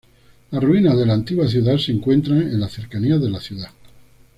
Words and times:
Las 0.49 0.63
ruinas 0.63 0.97
de 0.97 1.05
la 1.05 1.13
antigua 1.13 1.47
ciudad 1.47 1.77
se 1.77 1.91
encuentran 1.91 2.39
en 2.41 2.59
las 2.59 2.71
cercanías 2.71 3.21
de 3.21 3.29
la 3.29 3.39
ciudad. 3.39 3.69